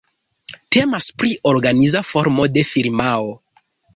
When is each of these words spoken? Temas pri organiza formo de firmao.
Temas 0.75 1.09
pri 1.23 1.33
organiza 1.51 2.03
formo 2.13 2.47
de 2.57 2.63
firmao. 2.73 3.31